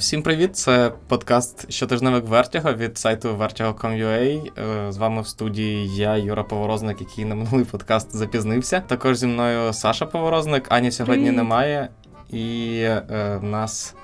[0.00, 0.56] Всім привіт!
[0.56, 4.50] Це подкаст щотижневик Вертіго від сайту vertigo.com.ua.
[4.58, 8.80] Е, з вами в студії я, Юра Поворозник, який на минулий подкаст запізнився.
[8.80, 10.66] Також зі мною Саша Поворозник.
[10.68, 11.36] Ані сьогодні Привіт.
[11.36, 11.88] немає,
[12.30, 13.94] і е, в нас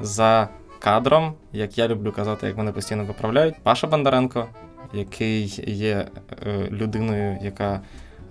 [0.00, 0.48] за
[0.78, 4.48] кадром, як я люблю казати, як мене постійно виправляють, Паша Бондаренко,
[4.92, 6.08] який є
[6.46, 7.80] е, людиною, яка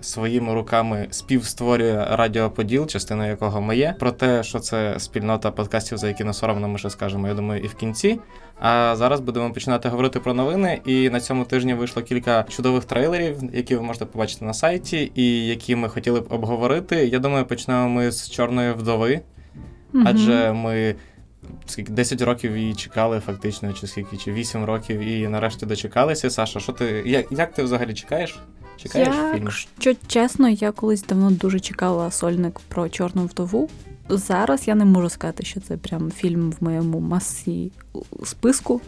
[0.04, 3.96] своїми руками співстворює радіоподіл, частиною якого ми є.
[3.98, 7.62] Про те, що це спільнота подкастів, за які не соромно, ми ще скажемо, я думаю,
[7.64, 8.20] і в кінці.
[8.60, 10.80] А зараз будемо починати говорити про новини.
[10.84, 15.46] І на цьому тижні вийшло кілька чудових трейлерів, які ви можете побачити на сайті, і
[15.46, 17.06] які ми хотіли б обговорити.
[17.06, 19.20] Я думаю, почнемо ми з чорної вдови,
[20.04, 20.94] адже ми.
[21.66, 26.30] Скільки 10 років її чекали, фактично, чи скільки, чи 8 років, і нарешті дочекалися.
[26.30, 28.38] Саша, що ти як, як ти взагалі чекаєш?
[28.76, 29.50] Чекаєш фільм?
[29.50, 33.70] Що чесно, я колись давно дуже чекала сольник про чорну вдову.
[34.08, 37.72] Зараз я не можу сказати, що це прям фільм в моєму масі
[38.24, 38.80] списку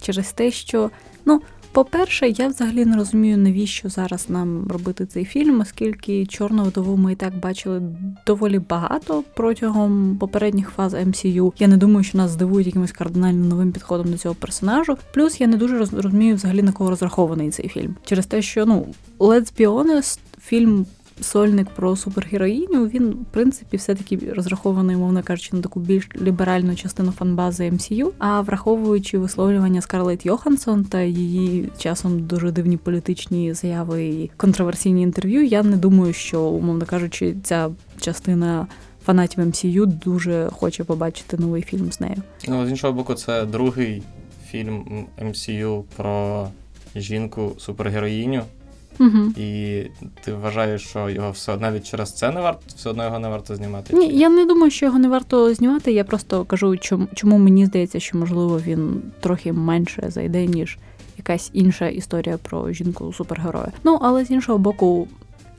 [0.00, 0.90] через те, що,
[1.24, 6.96] ну, по-перше, я взагалі не розумію, навіщо зараз нам робити цей фільм, оскільки чорну вдову
[6.96, 7.82] ми і так бачили
[8.26, 11.52] доволі багато протягом попередніх фаз MCU.
[11.58, 14.96] Я не думаю, що нас здивують якимось кардинально новим підходом до цього персонажу.
[15.14, 17.96] Плюс я не дуже роз- розумію взагалі на кого розрахований цей фільм.
[18.04, 18.86] Через те, що ну
[19.18, 20.86] let's be honest, фільм.
[21.20, 27.12] Сольник про супергероїню, він, в принципі, все-таки розрахований, мовно кажучи, на таку більш ліберальну частину
[27.12, 34.30] фанбази MCU, А враховуючи висловлювання Скарлетт Йоханссон та її часом дуже дивні політичні заяви і
[34.36, 38.66] контроверсійні інтерв'ю, я не думаю, що, умовно кажучи, ця частина
[39.04, 42.16] фанатів MCU дуже хоче побачити новий фільм з нею.
[42.48, 44.02] Ну, з іншого боку, це другий
[44.50, 46.48] фільм MCU про
[46.96, 48.42] жінку супергероїню,
[49.00, 49.32] Угу.
[49.36, 49.82] і
[50.24, 53.56] ти вважаєш, що його все навіть через це не варто, все одно його не варто
[53.56, 53.96] знімати.
[53.96, 55.92] Ні, я не думаю, що його не варто знімати.
[55.92, 60.78] Я просто кажу, чому, чому мені здається, що можливо він трохи менше зайде, ніж
[61.16, 63.72] якась інша історія про жінку супергероя.
[63.84, 65.08] Ну але з іншого боку,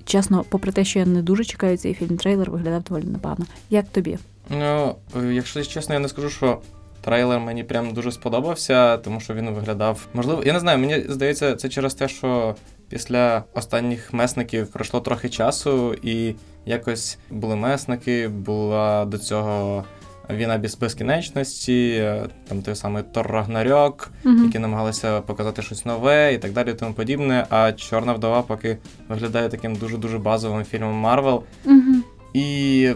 [0.06, 3.46] чесно, попри те, що я не дуже чекаю цей фільм, трейлер виглядав доволі непогано.
[3.70, 4.18] Як тобі?
[4.50, 4.96] Ну,
[5.32, 6.58] якщо чесно, я не скажу, що
[7.02, 10.08] трейлер мені прям дуже сподобався, тому що він виглядав.
[10.14, 12.56] Можливо, я не знаю, мені здається, це через те, що
[12.92, 16.36] після останніх месників пройшло трохи часу, і
[16.66, 19.86] якось були месники, була до цього.
[20.30, 24.44] Війна без безкінечності, е, там той самий Тор Рагнарьок, Угу.
[24.44, 27.46] які намагалися показати щось нове і так далі, і тому подібне.
[27.50, 28.78] А Чорна вдова поки
[29.10, 31.44] виглядає таким дуже-дуже базовим фільмом Марвел.
[31.66, 31.96] Угу.
[32.34, 32.90] І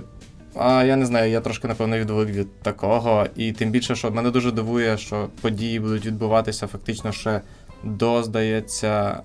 [0.56, 3.26] а, я не знаю, я трошки напевно відвик від такого.
[3.36, 7.42] І тим більше, що мене дуже дивує, що події будуть відбуватися фактично ще
[7.84, 9.22] до, здається,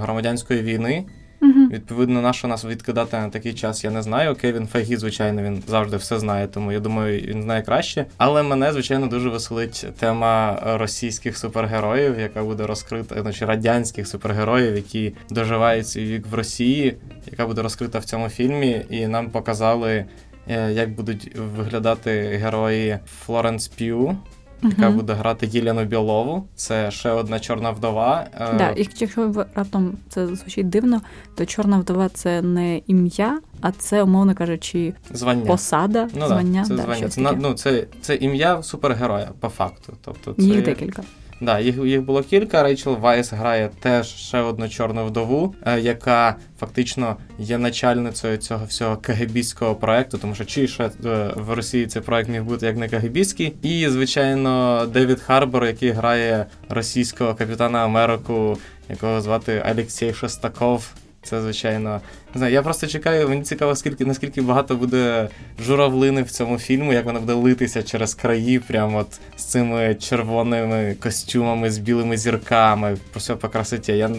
[0.00, 1.04] громадянської війни.
[1.42, 1.68] Угу.
[1.72, 4.34] Відповідно, на що нас відкидати на такий час, я не знаю.
[4.34, 8.06] Кевін Файгі, звичайно, він завжди все знає, тому я думаю, він знає краще.
[8.16, 15.14] Але мене, звичайно, дуже веселить тема російських супергероїв, яка буде розкрита, чи радянських супергероїв, які
[15.30, 16.96] доживають свій вік в Росії,
[17.30, 20.04] яка буде розкрита в цьому фільмі, і нам показали.
[20.48, 22.10] е, Як будуть виглядати
[22.42, 24.16] герої Флоренс П'ю,
[24.62, 26.46] яка буде грати Єлену Білову.
[26.54, 28.26] Це ще одна чорна вдова.
[28.40, 31.00] Е, Да, і якщо раптом це звучить дивно,
[31.34, 35.44] то чорна вдова це не ім'я, а це, умовно кажучи, Звання.
[35.46, 36.64] посада, Ну, звання.
[36.64, 37.08] це да, звання.
[37.08, 39.92] Це, ну, це, це ім'я супергероя, по факту.
[40.04, 41.02] Тобто, це, Їх декілька.
[41.40, 42.62] Да, їх, їх було кілька.
[42.62, 48.96] Рейчел Вайс грає теж ще одну чорну вдову, е, яка фактично є начальницею цього всього
[48.96, 50.90] КГБського проекту, тому що чи ще е,
[51.36, 53.54] в Росії цей проект міг бути як не КГБський.
[53.62, 60.92] І, звичайно, Девід Харбор, який грає російського капітана Америку, якого звати Алексій Шестаков.
[61.22, 62.00] Це звичайно
[62.34, 62.52] не знаю.
[62.52, 63.28] Я просто чекаю.
[63.28, 65.28] Мені цікаво, скільки наскільки багато буде
[65.60, 70.96] журавлини в цьому фільму, як вона буде литися через краї, прямо от з цими червоними
[71.02, 72.96] костюмами, з білими зірками.
[73.10, 73.92] Прям все по красоті.
[73.92, 74.16] Я I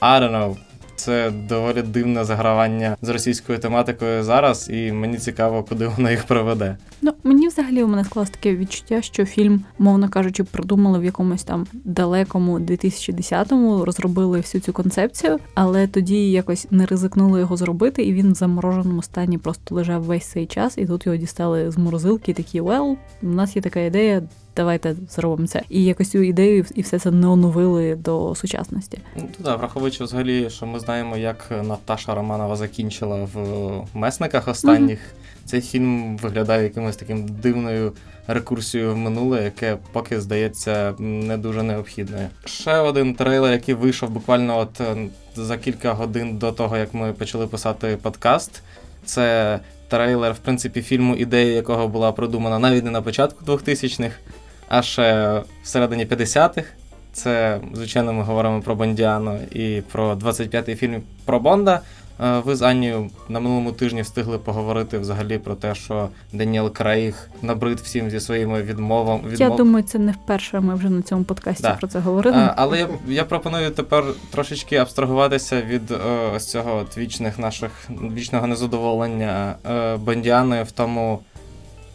[0.00, 0.56] don't know.
[1.02, 6.76] Це доволі дивне загравання з російською тематикою зараз, і мені цікаво, куди воно їх приведе.
[7.00, 11.44] Ну, мені взагалі у мене склалось таке відчуття, що фільм, мовно кажучи, придумали в якомусь
[11.44, 18.12] там далекому 2010-му, розробили всю цю концепцію, але тоді якось не ризикнули його зробити, і
[18.12, 22.32] він в замороженому стані просто лежав весь цей час, і тут його дістали з морозилки,
[22.32, 24.22] такі well, у нас є така ідея.
[24.56, 25.62] Давайте зробимо це.
[25.68, 28.98] І якось цю ідею і все це не оновили до сучасності.
[29.16, 35.00] Ну, да, враховуючи взагалі, що ми знаємо, як Наташа Романова закінчила в месниках останніх.
[35.44, 37.92] Цей фільм виглядає якимось таким дивною
[38.26, 42.28] рекурсією в минуле, яке поки здається не дуже необхідною.
[42.44, 44.96] Ще один трейлер, який вийшов буквально от е,
[45.34, 48.62] за кілька годин до того, як ми почали писати подкаст.
[49.04, 54.14] Це трейлер, в принципі, фільму, ідея якого була продумана навіть не на початку 2000-х,
[54.72, 56.64] А ще всередині 50-х.
[57.12, 61.80] Це, звичайно, ми говоримо про Бондіану і про 25-й фільм про Бонда.
[62.20, 67.28] Е, Ви з Аннією на минулому тижні встигли поговорити взагалі про те, що Даніел Крейг
[67.42, 69.22] набрид всім зі своїми відмовами.
[69.36, 70.60] Я думаю, це не вперше.
[70.60, 71.74] Ми вже на цьому подкасті Да.
[71.74, 72.36] про це говорили.
[72.36, 75.96] А, але я, я пропоную тепер трошечки абстрагуватися від е,
[76.36, 77.70] ось цього от вічних наших
[78.14, 81.18] вічного незадоволення е, Бондіаною в тому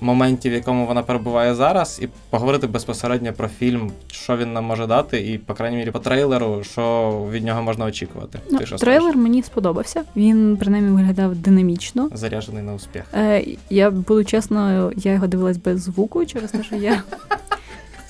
[0.02, 4.88] моменті, в якому вона перебуває зараз, і поговорити безпосередньо про фільм, що він нам може
[4.88, 8.40] дати, і, по крайній мірі, по трейлеру, що від нього можна очікувати.
[8.52, 9.22] Ну, Ти що трейлер скажеш?
[9.24, 10.04] мені сподобався.
[10.16, 12.10] Він принаймні виглядав динамічно.
[12.14, 13.04] заряджений на успіх.
[13.14, 17.04] Е, я буду чесною, я його дивилась без звуку, через те, що я,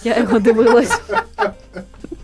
[0.04, 1.02] я його дивилась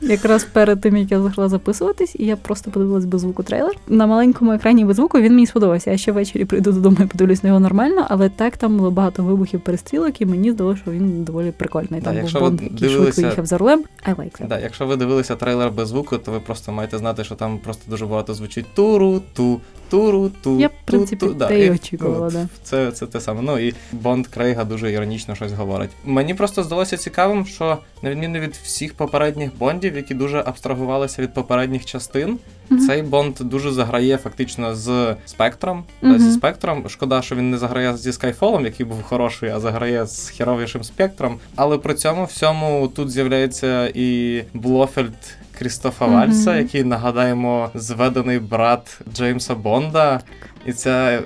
[0.09, 3.75] якраз перед тим, як я зайшла записуватись, і я просто подивилась без звуку трейлер.
[3.87, 5.91] На маленькому екрані без звуку він мені сподобався.
[5.91, 9.23] Я ще ввечері прийду додому і подивлюсь на його нормально, але так там було багато
[9.23, 11.99] вибухів перестрілок, і мені здалося, що він доволі прикольний.
[11.99, 13.83] Да, Там якщо був ви який дивилися- швидко їхав за рулем.
[14.07, 14.47] I like that.
[14.47, 17.83] Да, якщо ви дивилися трейлер без звуку, то ви просто маєте знати, що там просто
[17.91, 20.59] дуже багато звучить туру, ту, туру, ту.
[20.59, 21.33] Я, в принципі, ту.
[21.33, 22.47] Да, те і, очікувала, да.
[22.63, 23.41] Це, це те саме.
[23.41, 25.89] Ну і Бонд Крейга дуже іронічно щось говорить.
[26.05, 31.33] Мені просто здалося цікавим, що на відміну від всіх попередніх бондів, які дуже абстрагувалися від
[31.33, 32.87] попередніх частин, Мгм.
[32.87, 35.83] цей Бонд дуже заграє фактично з спектром.
[36.01, 36.89] Да, зі спектром.
[36.89, 41.39] Шкода, що він не заграє зі Скайфолом, який був хороший, а заграє з херовішим спектром.
[41.55, 45.13] Але при цьому всьому тут з'являється і Блофельд.
[45.59, 46.15] Крістофа Мгм.
[46.15, 50.21] Вальса, який нагадаємо зведений брат Джеймса Бонда.
[50.65, 51.21] І ця е,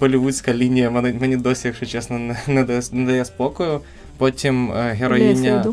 [0.00, 3.80] болівудська лінія мені, мені досі, якщо чесно, не, не, дає, не дає спокою.
[4.18, 5.64] Потім е, героїня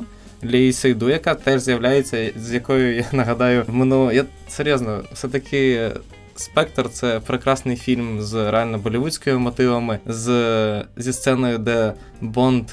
[0.44, 0.74] Йду.
[0.74, 4.12] Сейду, яка теж з'являється, з якою я нагадаю минуло.
[4.12, 5.92] Я серйозно, все-таки е,
[6.36, 12.70] Спектр це прекрасний фільм з реально болівудськими мотивами, з, зі сценою, де Бонд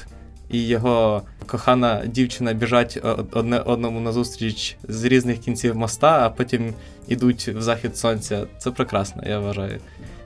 [0.51, 2.99] і його кохана дівчина біжать
[3.31, 6.73] одне одному назустріч з різних кінців моста, а потім
[7.07, 8.43] ідуть в захід сонця.
[8.59, 9.79] Це прекрасно, я вважаю.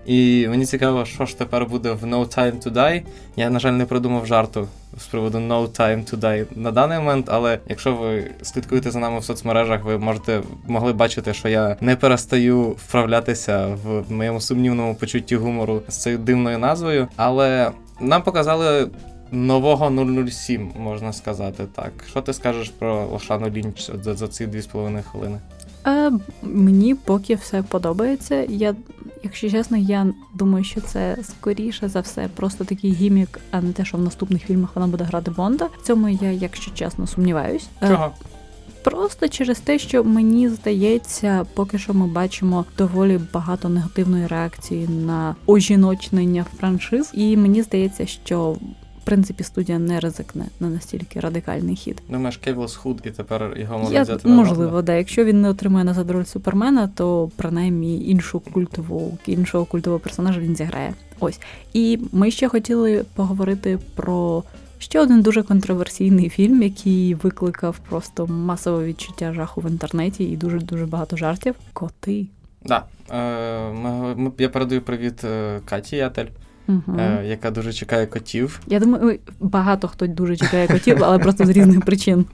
[0.06, 3.02] І мені цікаво, що ж тепер буде в No Time to Die.
[3.36, 4.68] Я, на жаль, не придумав жарту
[4.98, 9.20] з приводу No Time to Die на даний момент, але якщо ви слідкуєте за нами
[9.20, 15.36] в соцмережах, ви можете могли бачити, що я не перестаю вправлятися в моєму сумнівному почутті
[15.36, 17.08] гумору з цією дивною назвою.
[17.16, 18.90] Але нам показали
[19.32, 19.92] нового
[20.30, 21.92] 007, можна сказати так.
[22.10, 25.40] Що ти скажеш про Лошану Лінч за, за ці дві з половиною хвилини?
[25.88, 26.12] Е,
[26.42, 28.46] мені поки все подобається.
[28.50, 28.76] Я,
[29.24, 33.86] якщо чесно, я думаю, що це скоріше за все просто такий гімік, а не те,
[33.86, 35.70] що в наступних фільмах вона буде грати Бонда.
[35.82, 37.68] В цьому я, якщо чесно, сумніваюсь.
[37.84, 38.12] Е, Чого?
[38.84, 45.36] Просто через те, що мені здається, поки що ми бачимо доволі багато негативної реакції на
[45.46, 48.58] ожіночнення франшиз, і мені здається, що
[49.06, 52.02] принципі студія не ризикне на настільки радикальний хід.
[52.10, 54.82] Думаєш, Кевіл схуд і тепер його можуть Я, взяти на можливо, Бонда?
[54.82, 54.94] да.
[54.94, 60.56] Якщо він не отримає назад роль Супермена, то принаймні іншу культову іншого культового персонажа він
[60.56, 60.94] зіграє.
[61.20, 61.40] Ось.
[61.74, 64.44] І ми ще хотіли поговорити про
[64.80, 70.60] ще один дуже контроверсійний фільм, який викликав просто масове відчуття жаху в інтернеті і дуже
[70.60, 71.56] дуже багато жартів.
[71.74, 72.26] Коти.
[72.66, 72.84] Да.
[73.12, 76.26] Е, ми, ми, я передаю привіт е, Каті Ятель,
[76.68, 77.00] Угу.
[77.00, 78.60] е, яка дуже чекає котів.
[78.68, 82.26] Я думаю, багато хто дуже чекає котів, але просто з різних причин.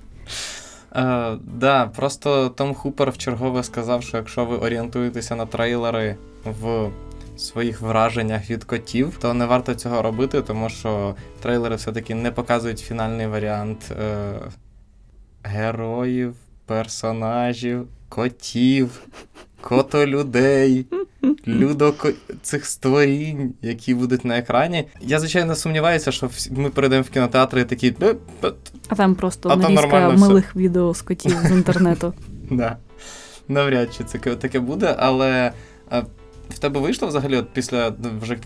[0.95, 6.15] Е, да, просто Том Хупер вчергове сказав, що якщо ви орієнтуєтеся на трейлери
[6.61, 6.89] в
[7.37, 12.79] своїх враженнях від котів, то не варто цього робити, тому що трейлери все-таки не показують
[12.79, 14.33] фінальний варіант е,
[15.43, 19.01] героїв, персонажів, котів,
[19.61, 20.85] котолюдей.
[21.47, 21.93] Людо
[22.41, 24.87] цих створінь, які будуть на екрані.
[25.01, 27.91] Я, звичайно, сумніваюся, що ми перейдемо в кінотеатри і такі.
[27.91, 28.53] «Бе, бе,
[28.87, 30.27] А там просто А там нарізка нормально все.
[30.27, 32.13] милих відео з котів з інтернету.
[32.51, 32.77] Да.
[33.47, 35.51] Навряд чи це таке буде, але
[35.91, 36.03] е,
[36.49, 38.37] в тебе вийшло взагалі от після ну, вже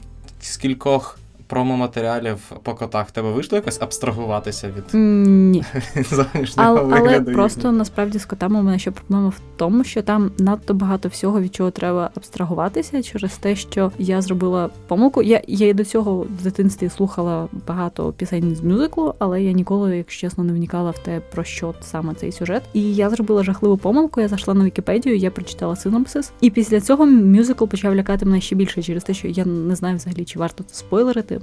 [0.41, 5.63] скількох промо-матеріалів по котах, тебе вийшло якось абстрагуватися від Ні.
[6.09, 7.33] зовнішнього Але, але вигляду?
[7.33, 11.41] просто насправді з котами у мене ще проблема в тому, що там надто багато всього,
[11.41, 15.21] від чого треба абстрагуватися, через те, що я зробила помилку.
[15.21, 19.97] Я, я і до цього в дитинстві слухала багато пісень з мюзиклу, але я ніколи,
[19.97, 22.63] якщо чесно, не вникала в те, про що саме цей сюжет.
[22.73, 24.21] І я зробила жахливу помилку.
[24.21, 28.55] Я зайшла на Вікіпедію, я прочитала синопсис, і після цього мюзикл почав лякати мене ще
[28.55, 31.34] більше через те, що я не знаю взагалі, чи варто це спойлерити.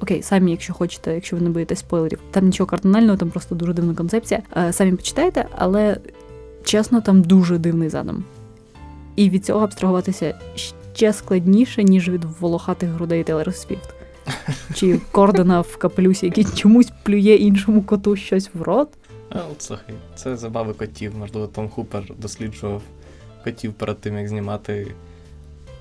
[0.00, 3.72] Окей, самі, якщо хочете, якщо ви не боїтесь спойлерів, там нічого кардинального, там просто дуже
[3.72, 4.42] дивна концепція.
[4.56, 5.96] Е, Самі почитайте, але
[6.64, 8.24] чесно, там дуже дивний задум.
[9.16, 10.34] І від цього абстрагуватися
[10.94, 13.94] ще складніше, ніж від волохатих грудей Тейлор Свіфт.
[14.74, 18.88] Чи Кордона в капелюсі, який чомусь плює іншому коту щось в рот.
[19.58, 21.16] Слухай, це забави котів.
[21.18, 22.82] Можливо, Том Хупер досліджував
[23.44, 24.86] котів перед тим, як знімати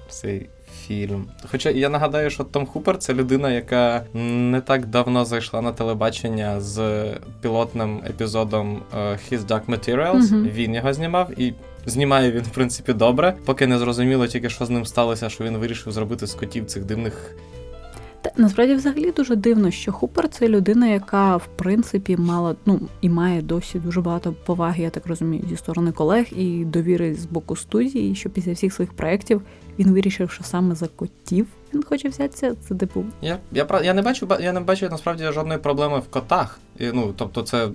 [0.10, 0.50] цей
[0.88, 1.25] фільм.
[1.51, 6.62] Хоча я нагадаю, що Том Хупер це людина, яка не так давно зайшла на телебачення
[6.62, 7.06] з
[7.42, 10.34] пілотним епізодом е, His Dark Materials.
[10.34, 10.50] Мгм.
[10.54, 11.54] Він його знімав і.
[11.88, 15.58] Знімає він, в принципі, добре, поки не зрозуміло тільки, що з ним сталося, що він
[15.58, 17.36] вирішив зробити з котів цих дивних
[18.38, 23.41] насправді взагалі дуже дивно, що Хупер це людина, яка в принципі мала ну і має
[23.41, 28.15] досі дуже багато поваги, я так розумію, зі сторони колег і довіри з боку студії.
[28.15, 29.41] Що після всіх своїх проєктів
[29.79, 32.55] він вирішив, що саме за котів він хоче взятися.
[32.67, 36.12] Це типу Я, я, я не бачу, ба- я не бачу насправді жодної проблеми в
[36.12, 36.60] котах.
[36.79, 37.67] І, ну, тобто, це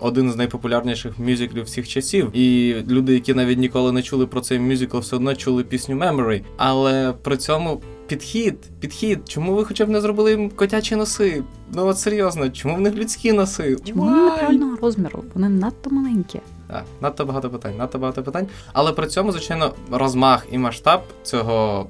[0.00, 2.30] один з найпопулярніших мюзиклів всіх часів.
[2.36, 6.42] І люди, які навіть ніколи не чули про цей мюзикл, все одно чули пісню Memory.
[6.56, 7.80] Але при цьому
[8.12, 11.42] підхід, підхід, чому ви хоча б не зробили їм котячі носи?
[11.74, 13.76] Ну от серйозно, чому в них людські носи?
[13.84, 15.24] чому вони неправильного розміру?
[15.34, 16.40] Вони надто маленькі.
[16.68, 18.46] Так, надто багато питань, надто багато питань.
[18.72, 21.86] Але при цьому, звичайно, розмах і масштаб цього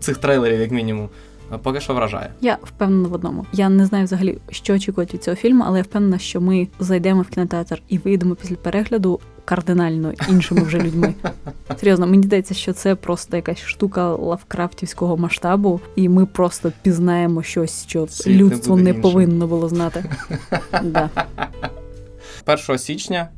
[0.00, 1.08] цих трейлерів, як мінімум,
[1.62, 2.32] поки що вражає.
[2.40, 3.46] Я впевнена в одному.
[3.52, 7.22] Я не знаю взагалі, що очікувати від цього фільму, але я впевнена, що ми зайдемо
[7.22, 11.14] в кінотеатр і вийдемо після перегляду кардинально іншими вже людьми.
[11.80, 17.86] Серйозно, мені здається, що це просто якась штука лавкрафтівського масштабу, і ми просто пізнаємо щось,
[17.86, 20.04] що Світ людство буде не повинно було знати.
[20.82, 21.10] Да.
[22.46, 23.28] 1 січня,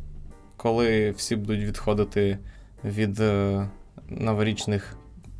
[0.56, 2.38] коли всі будуть відходити
[2.84, 3.68] від е,
[4.08, 4.96] новорічних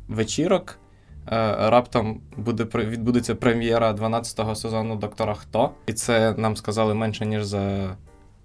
[0.07, 0.79] вечірок,
[1.27, 5.71] е, раптом буде відбудеться прем'єра 12-го сезону Доктора Хто.
[5.87, 7.95] І це нам сказали менше ніж за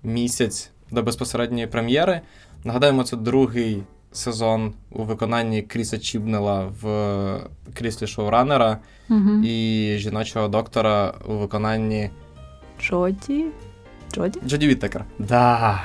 [0.03, 2.21] місяць до безпосередньої прем'єри.
[2.65, 7.41] Нагадаємо, це другий сезон у виконанні Кріса Чібнела в е,
[7.75, 8.79] кріслі шоуранера
[9.11, 9.31] Угу.
[9.45, 12.11] і жіночого доктора у виконанні
[12.81, 13.45] Джоді?
[14.13, 14.41] Джоді?
[14.47, 15.05] Джоді Віттекер.
[15.19, 15.83] Да.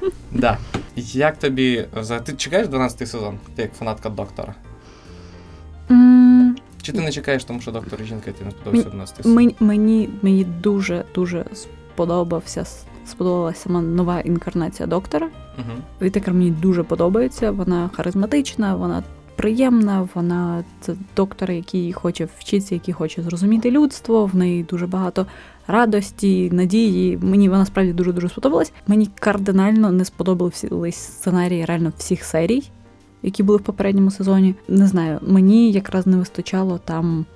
[0.32, 0.58] Да.
[0.96, 1.86] Як тобі.
[2.24, 3.38] Ти чекаєш 12-й сезон?
[3.56, 4.54] Ти як фанатка доктора?
[6.82, 9.34] Чи ти не чекаєш, тому що доктор і жінка і ти не сподобався 12-й сезон?
[9.34, 12.64] Мені, мені, мені дуже дуже сподобався
[13.08, 15.28] сподобалася сама нова інкарнація доктора.
[15.58, 15.78] Угу.
[16.02, 17.50] Вітекер мені дуже подобається.
[17.50, 19.02] Вона харизматична, вона
[19.36, 20.08] приємна.
[20.14, 24.26] Вона це доктор, який хоче вчитися, який хоче зрозуміти людство.
[24.26, 25.26] В неї дуже багато
[25.66, 27.18] радості, надії.
[27.22, 28.72] Мені вона справді дуже дуже сподобалась.
[28.86, 32.70] Мені кардинально не сподобались сценарії реально всіх серій,
[33.22, 34.54] які були в попередньому сезоні.
[34.68, 37.26] Не знаю, мені якраз не вистачало там.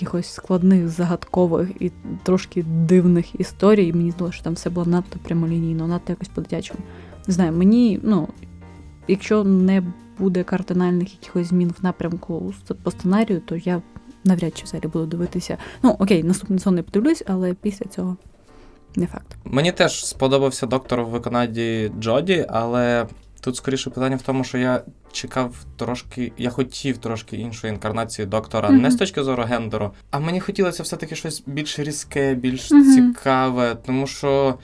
[0.00, 3.92] Якихось складних, загадкових і трошки дивних історій.
[3.92, 6.80] Мені здалося, що там все було надто прямолінійно, надто якось по-дитячому.
[7.26, 8.28] Не знаю, мені, ну,
[9.08, 9.82] якщо не
[10.18, 13.82] буде кардинальних якихось змін в напрямку по сценарію, то я
[14.24, 15.58] навряд чи взагалі буду дивитися.
[15.82, 18.16] Ну, окей, наступний сон не подивлюсь, але після цього
[18.96, 19.36] не факт.
[19.44, 23.06] Мені теж сподобався доктор в виконанні Джоді, але
[23.40, 28.68] тут скоріше питання в тому, що я чекав трошки, я хотів трошки іншої інкарнації доктора,
[28.68, 28.82] Мгм.
[28.82, 32.94] не з точки зору гендеру, а мені хотілося все-таки щось більш різке, більш Мгм.
[32.94, 34.54] цікаве, тому що.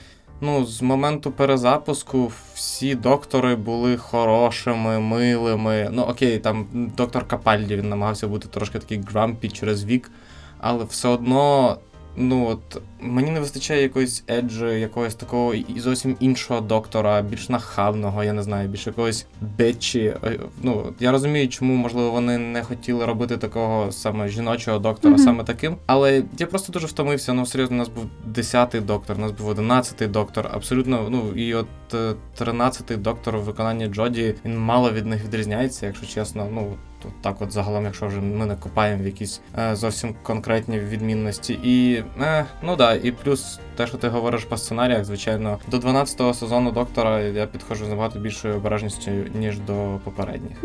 [0.40, 5.88] Ну, з моменту перезапуску всі доктори були хорошими, милими.
[5.92, 6.66] Ну, окей, там
[6.96, 10.10] доктор Капальді він намагався бути трошки такий грампі через вік,
[10.58, 11.78] але все одно,
[12.16, 18.24] ну от мені не вистачає якоїсь еджі, якогось такого і зовсім іншого доктора, більш нахабного,
[18.24, 19.26] я не знаю, більш якогось
[19.58, 20.00] бетчі.
[20.24, 25.24] Е, Ну, я розумію, чому, можливо, вони не хотіли робити такого саме жіночого доктора, Мгм.
[25.24, 25.76] саме таким.
[25.86, 27.32] Але я просто дуже втомився.
[27.32, 28.04] Ну, серйозно, у нас був
[28.34, 30.50] 10-й доктор, у нас був 11-й доктор.
[30.52, 35.86] Абсолютно, ну і от е, 13-й доктор у виконанні Джоді, він мало від них відрізняється,
[35.86, 36.48] якщо чесно.
[36.54, 36.74] Ну,
[37.04, 41.58] то так от загалом, якщо вже ми не копаємо в якісь е, зовсім конкретні відмінності.
[41.62, 46.34] І е, ну да, і плюс те, що ти говориш по сценаріях, звичайно, до 12-го
[46.34, 50.56] сезону доктора я підходжу з набагато більшою обережністю, ніж до попередніх.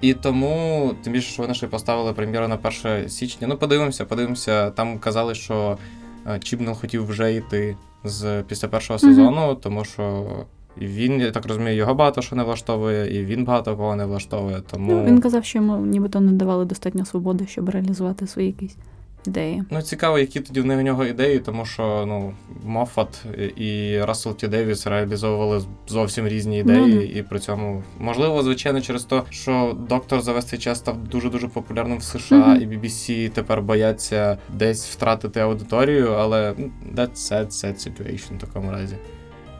[0.00, 3.46] І тому, тим більше, що вони ще поставили прем'єру на 1 січня.
[3.46, 4.70] Ну, подивимося, подивимося.
[4.70, 5.78] Там казали, що
[6.26, 9.08] е, Чібнел хотів вже йти з після першого Мгм.
[9.14, 10.26] сезону, тому що
[10.80, 14.62] він, я так розумію, його багато що не влаштовує, і він багато кого не влаштовує.
[14.70, 18.76] Тому Ну, він казав, що йому нібито не давали достатньо свободи, щоб реалізувати свої якісь
[19.26, 19.62] ідеї.
[19.70, 22.32] Ну, цікаво, які тоді в нього ідеї, тому що ну,
[22.64, 23.24] Моффат
[23.56, 29.04] і Рассел Ті Девіс реалізовували зовсім різні Ну, ідеї, і при цьому, можливо, звичайно, через
[29.04, 32.62] те, що доктор за весь цей час став дуже-дуже популярним в США, Мгм.
[32.62, 38.70] і BBC тепер бояться десь втратити аудиторію, але ну, that's sad, sad situation в такому
[38.70, 38.96] разі.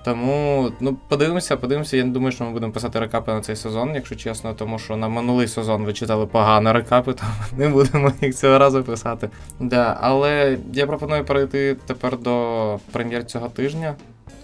[0.07, 1.97] Тому ну подивимося, подивимося.
[1.97, 4.97] Я не думаю, що ми будемо писати рекапи на цей сезон, якщо чесно, тому що
[4.97, 7.23] на минулий сезон ви читали погано рекапи, то
[7.57, 9.31] не будемо їх цього разу писати.
[9.61, 13.95] Да, але я пропоную перейти тепер до прем'єр цього тижня.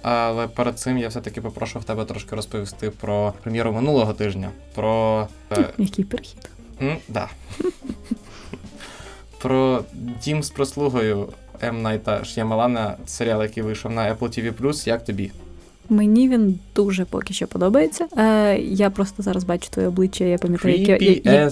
[0.02, 4.50] але перед цим я все-таки попрошу в тебе трошки розповісти про прем'єру минулого тижня.
[4.74, 5.28] Про.
[5.52, 6.50] е, Який перехід?
[6.82, 7.28] М, да.
[9.38, 9.84] Про
[10.24, 11.28] дім з прислугою
[11.62, 11.82] М.
[11.82, 14.28] Найта Ш'ямалана, серіал, який вийшов на Apple
[14.62, 15.32] TV+, як тобі?
[15.88, 18.06] Мені він дуже поки що подобається.
[18.18, 21.44] Е, я просто зараз бачу твоє обличчя, я пам'ятаю, яке, я- я-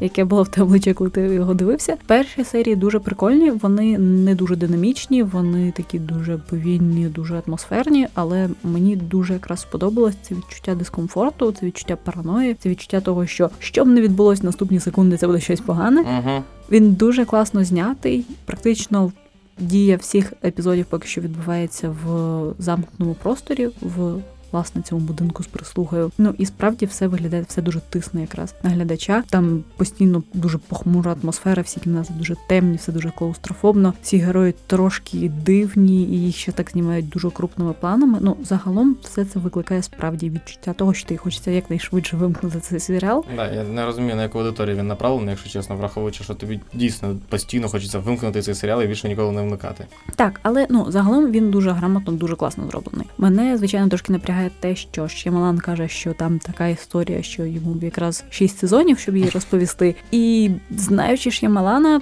[0.00, 1.96] яке було в те обличчя, коли ти його дивився.
[2.06, 8.48] Перші серії дуже прикольні, вони не дуже динамічні, вони такі дуже повільні, дуже атмосферні, але
[8.64, 13.84] мені дуже якраз сподобалось це відчуття дискомфорту, це відчуття параної, це відчуття того, що що
[13.84, 16.00] б не відбулось наступні секунди, це буде щось погане.
[16.00, 16.42] Угу.
[16.70, 19.12] Він дуже класно знятий, практично.
[19.58, 24.20] Дія всіх епізодів поки що відбувається в замкненому просторі, в
[24.54, 26.10] власне цьому будинку з прислугою.
[26.18, 29.22] Ну і справді все виглядає все дуже тисне якраз на глядача.
[29.30, 33.94] Там постійно дуже похмура атмосфера, всі кімнати дуже темні, все дуже клаустрофобно.
[34.02, 38.18] Всі герої трошки дивні, і їх ще так знімають дуже крупними планами.
[38.20, 43.24] Ну загалом все це викликає справді відчуття того, що ти хочеться якнайшвидше вимкнути цей серіал.
[43.36, 47.16] Да, я не розумію, на яку аудиторію він направлений, якщо чесно, враховуючи, що тобі дійсно
[47.28, 49.86] постійно хочеться вимкнути цей серіал і більше ніколи не вмикати.
[50.16, 53.06] Так, але ну загалом він дуже грамотно, дуже класно зроблений.
[53.18, 57.82] Мене звичайно трошки напрягає те, що Шямалан каже, що там така історія, що йому б
[57.84, 59.94] якраз шість сезонів, щоб її розповісти.
[60.10, 62.00] І знаючи Шямалана.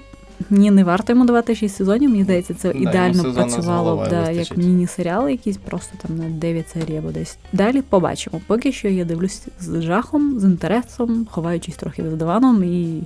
[0.50, 2.10] Ні, не варто йому давати 6 сезонів.
[2.10, 6.68] Мені здається, це ідеально з працювало головою да, як міні-серіал, якийсь просто там на 9
[6.68, 7.38] серій або десь.
[7.52, 8.40] Далі побачимо.
[8.46, 13.02] Поки що я дивлюсь з жахом, з інтересом, ховаючись трохи за диваном і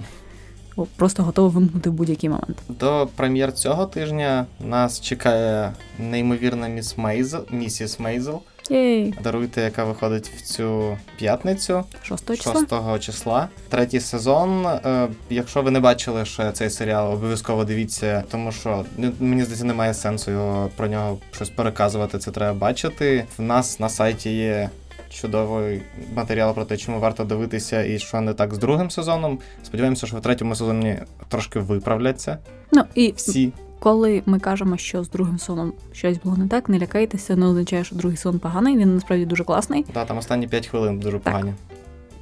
[0.97, 2.57] просто готова вимкнути в будь-який момент.
[2.69, 8.41] До прем'єр цього тижня нас чекає неймовірна міс Мейзел, місіс Мейзел.
[8.71, 11.85] Єй, Даруйте, яка виходить в цю п'ятницю.
[12.03, 12.93] 6 числа.
[12.95, 13.49] 6 числа.
[13.69, 14.67] Третій сезон.
[14.67, 19.65] Е, Якщо ви не бачили ще цей серіал, обов'язково дивіться, тому що ну, мені здається,
[19.65, 22.19] немає сенсу його про нього щось переказувати.
[22.19, 23.25] Це треба бачити.
[23.39, 24.71] В нас на сайті є.
[25.11, 25.83] Чудовий
[26.15, 29.39] матеріал про те, чому варто дивитися і що не так з другим сезоном.
[29.63, 32.39] Сподіваємося, що в третьому сезоні трошки виправляться
[32.73, 33.53] Ну і всі.
[33.79, 37.85] Коли ми кажемо, що з другим соном щось було не так, не лякайтеся, не означає,
[37.85, 38.77] що другий сон поганий.
[38.77, 39.85] Він насправді дуже класний.
[39.95, 41.33] Да, там останні 5 хвилин дуже Так.
[41.33, 41.53] погані.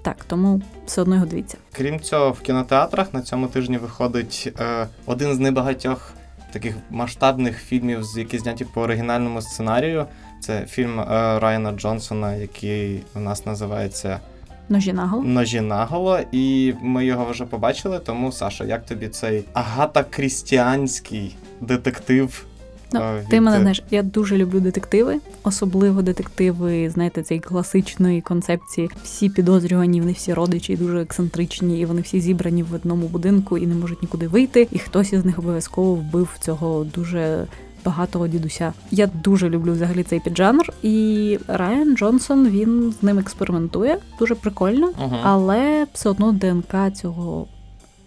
[0.02, 1.58] Так, тому все одно його дивіться.
[1.72, 6.12] Крім цього, в кінотеатрах на цьому тижні виходить е, один з небагатьох
[6.52, 10.06] таких масштабних фільмів, які зняті по оригінальному сценарію.
[10.40, 11.04] Це фільм е,
[11.38, 14.20] Райана Джонсона, який у нас називається
[14.68, 15.22] Ножі наголо.
[15.22, 16.18] Ножі наголо.
[16.32, 17.98] І ми його вже побачили.
[17.98, 22.44] Тому, Саша, як тобі цей агата крістіанський детектив?
[22.92, 28.90] Ну, е, Ти мене знаєш, я дуже люблю детективи, особливо детективи, знаєте, цієї класичної концепції.
[29.04, 33.66] Всі підозрювані, вони всі родичі, дуже ексцентричні, і вони всі зібрані в одному будинку і
[33.66, 34.68] не можуть нікуди вийти.
[34.72, 37.46] І хтось із них обов'язково вбив цього дуже.
[37.84, 38.72] Багатого дідуся.
[38.90, 44.86] Я дуже люблю взагалі цей піджанр, і Райан Джонсон він з ним експериментує дуже прикольно,
[44.98, 45.16] Мгм.
[45.22, 47.46] але все одно ДНК цього,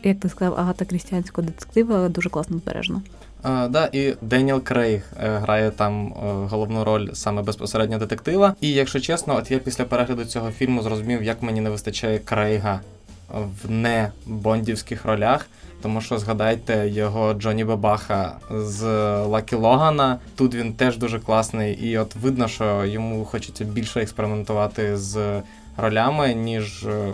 [0.03, 3.01] як ти сказав, агата крістіанського детектива дуже класно збережено.
[3.43, 8.55] А, да, і Деніел Крейг е, грає там е, головну роль саме безпосередньо детектива.
[8.61, 12.81] І якщо чесно, от я після перегляду цього фільму зрозумів, як мені не вистачає Крейга
[13.29, 15.47] в не бондівських ролях.
[15.81, 18.83] Тому що згадайте його Джоні Бабаха з
[19.25, 20.19] Лакі Логана.
[20.35, 25.41] Тут він теж дуже класний, і от видно, що йому хочеться більше експериментувати з
[25.77, 27.13] ролями, ніж е,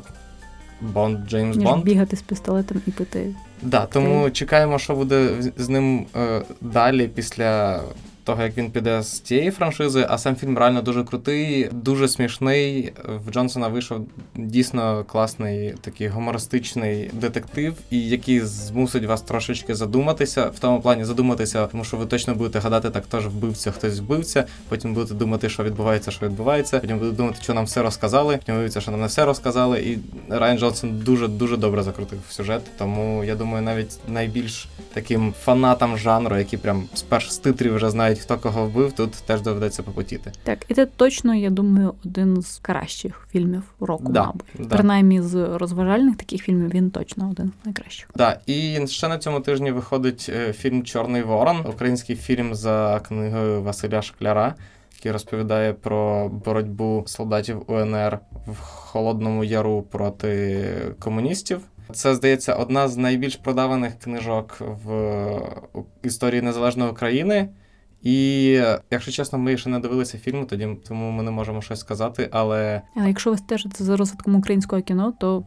[0.81, 1.83] Бонд Джеймс Ніж Бонд.
[1.83, 7.82] бігати з пістолетом і пити Да, тому чекаємо, що буде з- ним е, далі після
[8.23, 10.05] того, як він піде з цієї франшизи.
[10.09, 12.93] А сам фільм реально дуже крутий, дуже смішний.
[13.27, 20.45] В Джонсона вийшов дійсно класний такий гумористичний детектив, і який змусить вас трошечки задуматися.
[20.45, 23.99] В тому плані задуматися, тому що ви точно будете гадати, так хто ж вбивця, хтось
[23.99, 24.45] вбивця.
[24.69, 26.79] Потім будете думати, що відбувається, що відбувається.
[26.79, 28.38] Потім будете думати, що нам все розказали.
[28.38, 29.79] Потім виявиться, що нам не все розказали.
[29.79, 29.97] І
[30.29, 32.62] Райан Джонсон дуже дуже добре закрутив сюжет.
[32.77, 37.89] Тому я думаю, навіть найбільш таким фанатам жанру, які прям з перших з титрів вже
[37.89, 40.32] знають, хто кого вбив, тут теж доведеться попотіти.
[40.43, 44.45] Так, і це точно, я думаю, один з кращих фільмів року, Да, мабуть.
[44.60, 44.76] да.
[44.76, 48.10] Принаймні з розважальних таких фільмів він точно один з найкращих.
[48.15, 53.62] Да, і ще на цьому тижні виходить е, фільм Чорний Ворон, український фільм за книгою
[53.63, 54.56] Василя Шкляра,
[54.97, 60.65] який розповідає про боротьбу солдатів УНР в Холодному Яру проти
[60.99, 61.60] комуністів.
[61.93, 65.39] Це здається одна з найбільш продаваних книжок в
[66.04, 67.49] історії незалежної України.
[68.04, 68.44] І
[68.92, 72.30] якщо чесно, ми ще не дивилися фільму, тоді тому ми не можемо щось сказати.
[72.32, 75.44] Але Але якщо ви стежите за розвитком українського кіно, то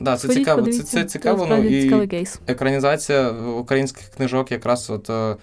[0.00, 0.60] да, це цікаво.
[0.60, 0.96] Це, подивіться.
[0.96, 1.38] це цікаво.
[1.38, 2.40] Ну, справді і цікавий кейс.
[2.46, 5.36] екранізація українських книжок якраз от е,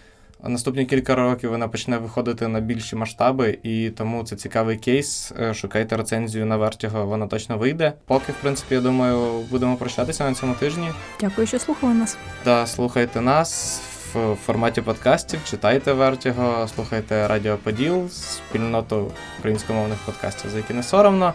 [0.43, 5.33] Наступні кілька років вона почне виходити на більші масштаби, і тому це цікавий кейс.
[5.39, 7.93] Е, Шукайте рецензію на Vertigo, вона точно вийде.
[8.05, 10.89] Поки, в принципі, я думаю, будемо прощатися на цьому тижні.
[11.19, 12.17] Дякую, що слухали нас.
[12.43, 13.81] Та слухайте нас
[14.13, 21.33] в форматі подкастів, читайте Вертіго, слухайте Радіо Поділ, спільноту українськомовних подкастів, за які не соромно.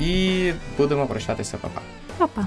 [0.00, 1.80] І будемо прощатися, Па-па.
[2.18, 2.46] Па-па.